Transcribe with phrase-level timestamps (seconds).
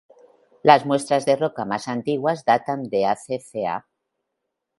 [0.63, 3.87] Las muestras de roca más antiguas datan de hace ca.